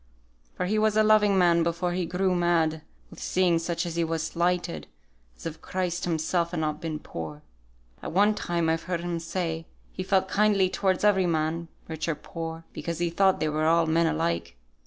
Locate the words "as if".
5.37-5.61